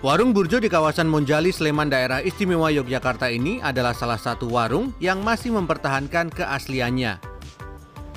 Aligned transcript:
Warung 0.00 0.32
Burjo 0.32 0.56
di 0.56 0.72
kawasan 0.72 1.12
Monjali, 1.12 1.52
Sleman, 1.52 1.92
daerah 1.92 2.24
istimewa 2.24 2.72
Yogyakarta 2.72 3.28
ini 3.28 3.60
adalah 3.60 3.92
salah 3.92 4.16
satu 4.16 4.48
warung 4.48 4.96
yang 4.96 5.20
masih 5.20 5.52
mempertahankan 5.52 6.32
keasliannya. 6.32 7.20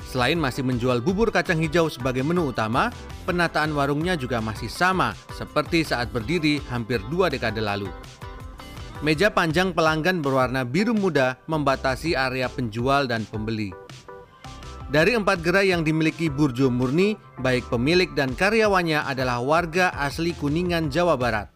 Selain 0.08 0.40
masih 0.40 0.64
menjual 0.64 1.04
bubur 1.04 1.28
kacang 1.28 1.60
hijau 1.60 1.92
sebagai 1.92 2.24
menu 2.24 2.48
utama, 2.48 2.88
penataan 3.28 3.76
warungnya 3.76 4.16
juga 4.16 4.40
masih 4.40 4.72
sama 4.72 5.12
seperti 5.36 5.84
saat 5.84 6.08
berdiri 6.08 6.56
hampir 6.72 7.04
dua 7.12 7.28
dekade 7.28 7.60
lalu. 7.60 7.92
Meja 9.04 9.28
panjang 9.28 9.76
pelanggan 9.76 10.24
berwarna 10.24 10.64
biru 10.64 10.96
muda 10.96 11.36
membatasi 11.52 12.16
area 12.16 12.48
penjual 12.48 13.04
dan 13.04 13.28
pembeli. 13.28 13.76
Dari 14.88 15.12
empat 15.12 15.44
gerai 15.44 15.68
yang 15.68 15.84
dimiliki 15.84 16.32
Burjo 16.32 16.72
Murni, 16.72 17.20
baik 17.44 17.68
pemilik 17.68 18.08
dan 18.16 18.32
karyawannya 18.32 19.04
adalah 19.04 19.44
warga 19.44 19.92
asli 19.92 20.32
Kuningan, 20.32 20.88
Jawa 20.88 21.20
Barat. 21.20 21.53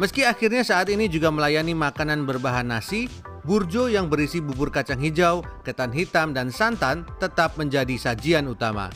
Meski 0.00 0.24
akhirnya 0.24 0.64
saat 0.64 0.88
ini 0.88 1.12
juga 1.12 1.28
melayani 1.28 1.76
makanan 1.76 2.24
berbahan 2.24 2.64
nasi, 2.64 3.12
Burjo 3.44 3.84
yang 3.84 4.08
berisi 4.08 4.40
bubur 4.40 4.72
kacang 4.72 4.96
hijau, 4.96 5.44
ketan 5.60 5.92
hitam, 5.92 6.32
dan 6.32 6.48
santan 6.48 7.04
tetap 7.20 7.60
menjadi 7.60 8.00
sajian 8.00 8.48
utama. 8.48 8.88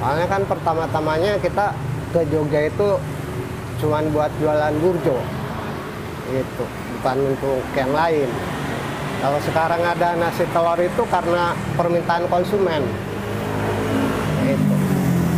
Soalnya 0.00 0.32
kan 0.32 0.48
pertama-tamanya 0.48 1.36
kita 1.44 1.76
ke 2.08 2.24
Jogja 2.32 2.72
itu 2.72 2.88
cuma 3.84 4.00
buat 4.08 4.32
jualan 4.40 4.72
burjo, 4.80 5.20
itu 6.32 6.64
bukan 6.96 7.16
untuk 7.36 7.60
yang 7.76 7.92
lain. 7.92 8.32
Kalau 9.20 9.40
sekarang 9.44 9.84
ada 9.84 10.16
nasi 10.16 10.48
telur 10.56 10.80
itu 10.80 11.04
karena 11.04 11.52
permintaan 11.76 12.24
konsumen. 12.32 12.80
Itu. 14.40 14.72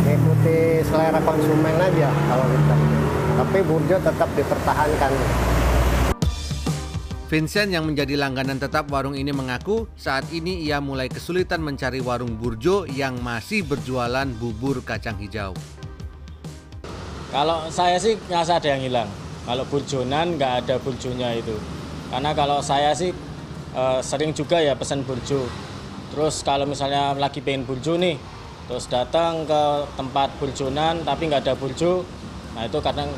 Mengikuti 0.07 0.79
selera 0.87 1.19
konsumen 1.19 1.75
aja 1.75 2.07
kalau 2.31 2.47
kita. 2.47 3.02
Tapi 3.33 3.59
burjo 3.65 3.97
tetap 3.97 4.29
dipertahankan. 4.37 5.11
Vincent 7.33 7.73
yang 7.73 7.89
menjadi 7.89 8.13
langganan 8.13 8.61
tetap 8.61 8.93
warung 8.93 9.17
ini 9.17 9.33
mengaku 9.33 9.89
saat 9.97 10.29
ini 10.29 10.61
ia 10.61 10.77
mulai 10.77 11.09
kesulitan 11.09 11.65
mencari 11.65 11.97
warung 11.97 12.37
burjo 12.37 12.85
yang 12.85 13.17
masih 13.25 13.65
berjualan 13.65 14.29
bubur 14.37 14.85
kacang 14.85 15.17
hijau. 15.17 15.57
Kalau 17.33 17.65
saya 17.73 17.97
sih 17.97 18.21
ngerasa 18.29 18.61
ada 18.61 18.69
yang 18.77 18.85
hilang. 18.85 19.09
Kalau 19.49 19.65
burjonan 19.65 20.37
nggak 20.37 20.53
ada 20.61 20.75
burjonya 20.77 21.33
itu. 21.33 21.57
Karena 22.13 22.37
kalau 22.37 22.61
saya 22.61 22.93
sih 22.93 23.09
uh, 23.73 23.97
sering 24.05 24.37
juga 24.37 24.61
ya 24.61 24.77
pesan 24.77 25.01
burjo. 25.01 25.49
Terus 26.13 26.45
kalau 26.45 26.69
misalnya 26.69 27.17
lagi 27.17 27.41
pengen 27.41 27.65
burjo 27.65 27.97
nih, 27.97 28.13
terus 28.69 28.85
datang 28.85 29.49
ke 29.49 29.89
tempat 29.97 30.29
burjonan 30.37 31.01
tapi 31.01 31.33
nggak 31.33 31.49
ada 31.49 31.57
burjo, 31.57 32.05
nah 32.53 32.63
itu 32.69 32.77
kadang 32.81 33.09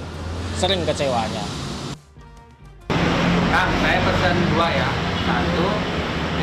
sering 0.55 0.81
kecewanya. 0.87 1.43
Kak, 3.51 3.67
saya 3.83 3.99
pesan 4.03 4.35
dua 4.51 4.67
ya. 4.71 4.89
Satu 5.25 5.67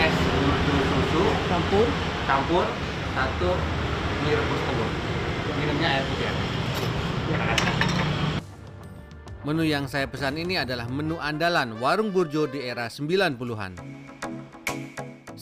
es 0.01 0.17
burjo 0.17 0.77
susu 0.89 1.25
campur 1.49 1.87
campur, 2.25 2.67
satu 3.13 3.51
mie 4.25 4.35
rebus 4.37 4.61
telur. 4.65 4.91
Minumnya 5.61 5.89
air 5.99 6.05
putih. 6.09 6.27
ya. 6.27 6.33
Menu 9.43 9.67
yang 9.67 9.91
saya 9.91 10.07
pesan 10.07 10.39
ini 10.39 10.55
adalah 10.55 10.87
menu 10.87 11.19
andalan 11.19 11.75
warung 11.83 12.15
Burjo 12.15 12.47
di 12.47 12.63
era 12.63 12.87
90-an. 12.87 14.02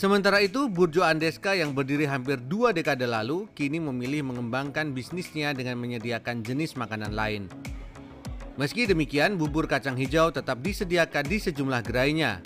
Sementara 0.00 0.40
itu, 0.40 0.64
Burjo 0.64 1.04
Andeska 1.04 1.52
yang 1.52 1.76
berdiri 1.76 2.08
hampir 2.08 2.40
dua 2.40 2.72
dekade 2.72 3.04
lalu 3.04 3.44
kini 3.52 3.76
memilih 3.76 4.24
mengembangkan 4.24 4.96
bisnisnya 4.96 5.52
dengan 5.52 5.76
menyediakan 5.76 6.40
jenis 6.40 6.72
makanan 6.72 7.12
lain. 7.12 7.52
Meski 8.56 8.88
demikian, 8.88 9.36
bubur 9.36 9.68
kacang 9.68 10.00
hijau 10.00 10.32
tetap 10.32 10.64
disediakan 10.64 11.28
di 11.28 11.36
sejumlah 11.36 11.84
gerainya. 11.84 12.40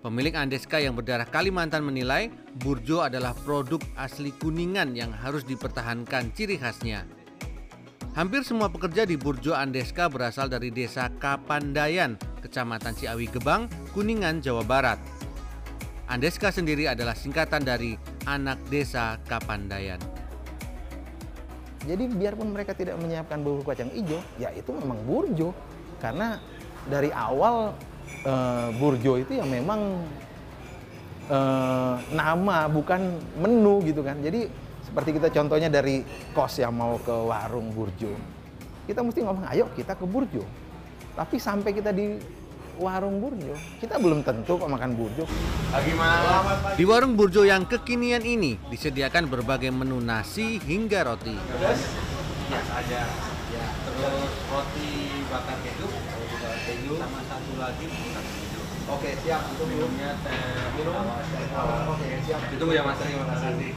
Pemilik 0.00 0.32
Andeska 0.32 0.80
yang 0.80 0.96
berdarah 0.96 1.28
Kalimantan 1.28 1.84
menilai 1.84 2.32
Burjo 2.56 3.04
adalah 3.04 3.36
produk 3.44 3.84
asli 4.00 4.32
Kuningan 4.32 4.96
yang 4.96 5.12
harus 5.12 5.44
dipertahankan 5.44 6.32
ciri 6.32 6.56
khasnya. 6.56 7.04
Hampir 8.16 8.48
semua 8.48 8.72
pekerja 8.72 9.04
di 9.04 9.20
Burjo 9.20 9.52
Andeska 9.52 10.08
berasal 10.08 10.48
dari 10.48 10.72
desa 10.72 11.12
Kapandayan, 11.20 12.16
Kecamatan 12.40 12.96
Ciawi 12.96 13.28
Gebang, 13.28 13.68
Kuningan, 13.92 14.40
Jawa 14.40 14.64
Barat. 14.64 15.15
Andeska 16.06 16.54
sendiri 16.54 16.86
adalah 16.86 17.18
singkatan 17.18 17.66
dari 17.66 17.98
Anak 18.30 18.62
Desa 18.70 19.18
Kapandayan. 19.26 19.98
jadi 21.86 22.02
biarpun 22.10 22.50
mereka 22.50 22.74
tidak 22.74 22.98
menyiapkan 22.98 23.46
bubur 23.46 23.62
kacang 23.62 23.90
hijau 23.94 24.18
ya 24.38 24.50
itu 24.54 24.70
memang 24.74 25.02
burjo. 25.06 25.50
Karena 25.98 26.38
dari 26.86 27.10
awal 27.10 27.74
eh, 28.22 28.68
burjo 28.78 29.18
itu 29.18 29.38
ya 29.38 29.46
memang 29.46 30.02
eh, 31.26 31.94
nama 32.14 32.70
bukan 32.70 33.18
menu 33.42 33.82
gitu 33.86 34.06
kan. 34.06 34.18
Jadi 34.22 34.46
seperti 34.86 35.18
kita 35.18 35.30
contohnya 35.30 35.66
dari 35.70 36.06
kos 36.30 36.62
yang 36.62 36.74
mau 36.74 37.02
ke 37.02 37.14
warung 37.14 37.74
burjo. 37.74 38.14
Kita 38.86 39.02
mesti 39.02 39.26
ngomong 39.26 39.46
ayo 39.50 39.66
kita 39.74 39.98
ke 39.98 40.06
burjo. 40.06 40.46
Tapi 41.18 41.38
sampai 41.38 41.70
kita 41.74 41.90
di 41.90 42.18
warung 42.76 43.20
burjo 43.20 43.54
kita 43.80 43.96
belum 43.96 44.20
tentu 44.24 44.60
kok 44.60 44.68
makan 44.68 44.92
burjo 44.96 45.24
malam. 45.96 46.42
Di 46.76 46.84
warung 46.84 47.18
Burjo 47.18 47.42
yang 47.44 47.66
kekinian 47.66 48.22
ini 48.22 48.56
disediakan 48.70 49.28
berbagai 49.28 49.72
menu 49.72 50.00
nasi 50.00 50.56
hingga 50.62 51.04
roti. 51.04 51.34
Terus 51.34 51.80
biasa 52.48 52.72
aja. 52.80 53.00
Ya, 53.46 53.66
terus 53.84 54.32
roti 54.52 54.90
bakar 55.32 55.56
keju, 55.64 55.88
sama 56.96 57.20
satu 57.24 57.52
lagi. 57.58 57.88
Oke, 58.86 59.10
siap. 59.26 59.42
Minumnya 59.66 60.14
teh 60.22 60.38
minum. 60.78 60.94
Oke, 61.90 62.08
siap. 62.22 62.40
Ditunggu 62.54 62.72
ya 62.76 62.82
Mas, 62.86 62.98
terima 63.02 63.24
kasih. 63.34 63.74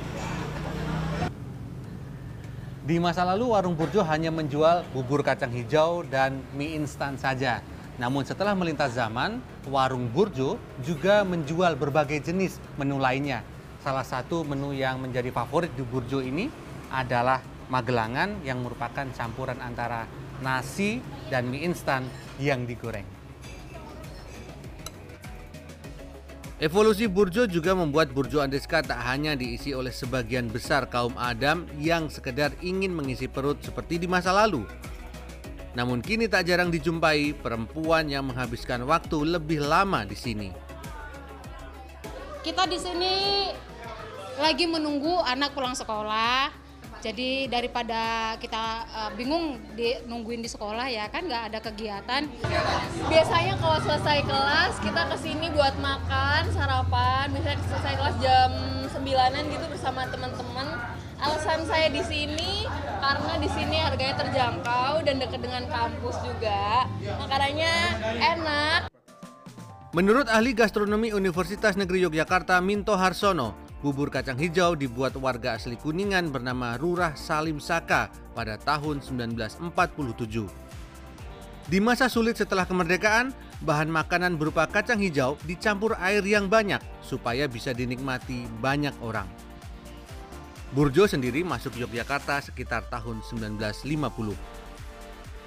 Di 2.89 2.95
masa 2.97 3.21
lalu 3.21 3.53
warung 3.53 3.77
Burjo 3.77 4.01
hanya 4.01 4.33
menjual 4.33 4.81
bubur 4.93 5.21
kacang 5.21 5.53
hijau 5.53 6.01
dan 6.05 6.41
mie 6.57 6.73
instan 6.73 7.17
saja. 7.21 7.61
Namun 7.99 8.23
setelah 8.23 8.55
melintas 8.55 8.95
zaman, 8.95 9.43
warung 9.67 10.07
Burjo 10.07 10.55
juga 10.79 11.27
menjual 11.27 11.75
berbagai 11.75 12.31
jenis 12.31 12.55
menu 12.79 12.95
lainnya. 12.95 13.43
Salah 13.83 14.07
satu 14.07 14.47
menu 14.47 14.71
yang 14.71 15.03
menjadi 15.03 15.35
favorit 15.35 15.75
di 15.75 15.83
Burjo 15.83 16.23
ini 16.23 16.47
adalah 16.87 17.43
magelangan 17.67 18.39
yang 18.47 18.63
merupakan 18.63 19.03
campuran 19.11 19.59
antara 19.59 20.07
nasi 20.39 21.03
dan 21.27 21.51
mie 21.51 21.67
instan 21.67 22.07
yang 22.39 22.63
digoreng. 22.63 23.05
Evolusi 26.59 27.07
Burjo 27.07 27.47
juga 27.47 27.71
membuat 27.71 28.11
Burjo 28.11 28.43
Andeska 28.43 28.83
tak 28.83 28.99
hanya 29.07 29.31
diisi 29.31 29.71
oleh 29.71 29.95
sebagian 29.95 30.51
besar 30.51 30.91
kaum 30.91 31.15
Adam 31.15 31.63
yang 31.79 32.11
sekedar 32.11 32.51
ingin 32.59 32.91
mengisi 32.91 33.31
perut 33.31 33.63
seperti 33.63 33.95
di 33.95 34.11
masa 34.11 34.35
lalu. 34.35 34.67
Namun 35.79 36.03
kini 36.03 36.27
tak 36.27 36.43
jarang 36.43 36.67
dijumpai 36.67 37.39
perempuan 37.39 38.11
yang 38.11 38.27
menghabiskan 38.27 38.83
waktu 38.83 39.15
lebih 39.23 39.63
lama 39.63 40.03
di 40.03 40.19
sini. 40.19 40.51
kita 42.39 42.63
di 42.71 42.79
sini 42.79 43.15
lagi 44.39 44.67
menunggu 44.67 45.23
anak 45.23 45.55
pulang 45.55 45.75
sekolah. 45.75 46.51
Jadi 46.99 47.47
daripada 47.47 48.35
kita 48.43 48.83
uh, 48.91 49.11
bingung 49.15 49.55
di, 49.71 49.95
nungguin 50.03 50.43
di 50.43 50.51
sekolah 50.51 50.91
ya 50.91 51.07
kan 51.07 51.23
nggak 51.23 51.43
ada 51.51 51.59
kegiatan. 51.63 52.27
biasanya 53.07 53.55
kalau 53.55 53.79
selesai 53.79 54.19
kelas 54.27 54.73
kita 54.83 55.01
ke 55.07 55.17
sini 55.23 55.47
buat 55.55 55.79
makan 55.79 56.51
sarapan 56.51 57.31
misalnya 57.31 57.63
selesai 57.71 57.93
kelas 57.95 58.15
jam 58.19 58.51
9-an 58.99 59.47
gitu 59.47 59.65
bersama 59.71 60.11
teman-teman 60.11 60.67
alasan 61.19 61.67
saya 61.67 61.91
di 61.91 61.99
sini 62.07 62.63
karena 63.03 63.33
di 63.43 63.49
sini 63.51 63.77
harganya 63.83 64.15
terjangkau 64.23 65.03
dan 65.03 65.19
dekat 65.19 65.43
dengan 65.43 65.67
kampus 65.67 66.15
juga 66.23 66.87
makanannya 67.19 67.73
enak 68.23 68.79
Menurut 69.89 70.29
ahli 70.29 70.53
gastronomi 70.53 71.09
Universitas 71.17 71.73
Negeri 71.73 72.05
Yogyakarta 72.05 72.61
Minto 72.61 72.93
Harsono, 72.93 73.57
bubur 73.81 74.13
kacang 74.13 74.37
hijau 74.37 74.77
dibuat 74.77 75.17
warga 75.17 75.57
asli 75.57 75.81
Kuningan 75.81 76.29
bernama 76.29 76.77
Rurah 76.77 77.17
Salim 77.17 77.57
Saka 77.57 78.13
pada 78.37 78.61
tahun 78.61 79.01
1947. 79.01 80.45
Di 81.73 81.81
masa 81.81 82.05
sulit 82.05 82.37
setelah 82.37 82.69
kemerdekaan, 82.69 83.33
bahan 83.65 83.89
makanan 83.89 84.37
berupa 84.37 84.69
kacang 84.69 85.01
hijau 85.01 85.41
dicampur 85.49 85.97
air 85.97 86.21
yang 86.21 86.45
banyak 86.45 86.85
supaya 87.01 87.49
bisa 87.49 87.73
dinikmati 87.73 88.45
banyak 88.61 88.93
orang. 89.01 89.48
Burjo 90.69 91.09
sendiri 91.09 91.41
masuk 91.41 91.81
Yogyakarta 91.81 92.45
sekitar 92.45 92.85
tahun 92.93 93.25
1950. 93.25 94.37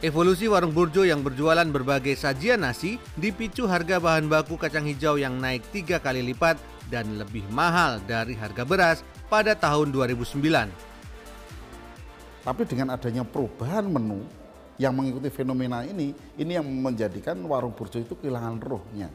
Evolusi 0.03 0.51
warung 0.51 0.75
Burjo 0.75 1.07
yang 1.07 1.23
berjualan 1.23 1.63
berbagai 1.63 2.19
sajian 2.19 2.67
nasi 2.67 2.99
dipicu 3.15 3.71
harga 3.71 4.03
bahan 4.03 4.27
baku 4.27 4.59
kacang 4.59 4.83
hijau 4.83 5.15
yang 5.15 5.39
naik 5.39 5.63
tiga 5.71 6.03
kali 6.03 6.27
lipat 6.27 6.59
dan 6.91 7.23
lebih 7.23 7.47
mahal 7.55 8.03
dari 8.03 8.35
harga 8.35 8.67
beras 8.67 9.07
pada 9.31 9.55
tahun 9.55 9.95
2009. 9.95 10.43
Tapi 12.43 12.63
dengan 12.67 12.91
adanya 12.91 13.23
perubahan 13.23 13.87
menu 13.87 14.27
yang 14.75 14.91
mengikuti 14.91 15.31
fenomena 15.31 15.87
ini, 15.87 16.11
ini 16.35 16.59
yang 16.59 16.67
menjadikan 16.67 17.39
warung 17.47 17.79
burjo 17.79 18.03
itu 18.03 18.19
kehilangan 18.19 18.59
rohnya. 18.59 19.07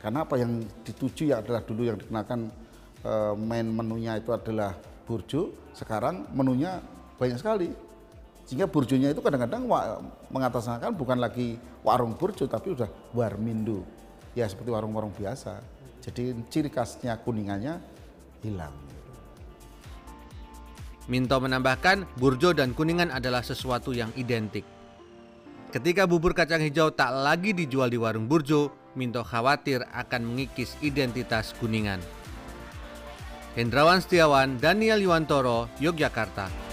Karena 0.00 0.24
apa 0.24 0.40
yang 0.40 0.64
dituju 0.88 1.36
ya 1.36 1.44
adalah 1.44 1.60
dulu 1.60 1.84
yang 1.84 2.00
dikenakan 2.00 2.48
eh, 3.04 3.34
main 3.36 3.68
menunya 3.68 4.16
itu 4.16 4.32
adalah 4.32 4.72
burjo, 5.04 5.52
sekarang 5.76 6.28
menunya 6.32 6.80
banyak 7.20 7.38
sekali. 7.38 7.70
Sehingga 8.44 8.68
burjonya 8.68 9.16
itu 9.16 9.24
kadang-kadang 9.24 9.64
mengatasnamakan 10.28 10.92
bukan 10.92 11.16
lagi 11.16 11.56
warung 11.80 12.12
burjo 12.12 12.44
tapi 12.44 12.76
sudah 12.76 12.88
warmindo. 13.16 13.80
Ya 14.36 14.44
seperti 14.44 14.68
warung-warung 14.68 15.16
biasa. 15.16 15.64
Jadi 16.04 16.36
ciri 16.52 16.68
khasnya 16.68 17.16
kuningannya 17.24 17.80
hilang. 18.44 18.76
Minto 21.08 21.36
menambahkan, 21.36 22.04
burjo 22.16 22.56
dan 22.56 22.72
kuningan 22.72 23.12
adalah 23.12 23.40
sesuatu 23.44 23.92
yang 23.92 24.12
identik. 24.16 24.64
Ketika 25.72 26.04
bubur 26.04 26.32
kacang 26.36 26.60
hijau 26.60 26.92
tak 26.92 27.12
lagi 27.12 27.52
dijual 27.52 27.88
di 27.88 27.96
warung 28.00 28.28
burjo, 28.28 28.72
Minto 28.94 29.26
khawatir 29.26 29.82
akan 29.90 30.22
mengikis 30.22 30.78
identitas 30.84 31.50
kuningan. 31.58 31.98
Hendrawan 33.54 34.02
Setiawan, 34.02 34.58
Daniel 34.58 34.98
Yuwantoro, 34.98 35.70
Yogyakarta. 35.78 36.63